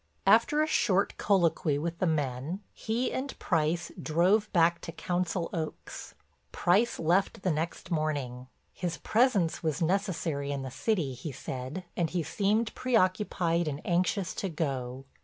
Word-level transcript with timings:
After 0.25 0.63
a 0.63 0.65
short 0.65 1.15
colloquy 1.19 1.77
with 1.77 1.99
the 1.99 2.07
men, 2.07 2.61
he 2.73 3.13
and 3.13 3.37
Price 3.37 3.91
drove 4.01 4.51
back 4.51 4.81
to 4.81 4.91
Council 4.91 5.47
Oaks. 5.53 6.15
Price 6.51 6.97
left 6.97 7.43
the 7.43 7.51
next 7.51 7.91
morning. 7.91 8.47
His 8.73 8.97
presence 8.97 9.61
was 9.61 9.79
necessary 9.79 10.51
in 10.51 10.63
the 10.63 10.71
city, 10.71 11.13
he 11.13 11.31
said, 11.31 11.83
and 11.95 12.09
he 12.09 12.23
seemed 12.23 12.73
preoccupied 12.73 13.67
and 13.67 13.79
anxious 13.85 14.33
to 14.33 14.49
go. 14.49 15.05